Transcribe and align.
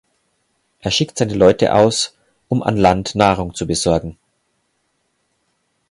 Er 0.79 0.89
schickt 0.89 1.19
seine 1.19 1.35
Leute 1.35 1.75
aus, 1.75 2.17
um 2.47 2.63
an 2.63 2.75
Land 2.75 3.13
Nahrung 3.13 3.53
zu 3.53 3.67
besorgen. 3.67 4.17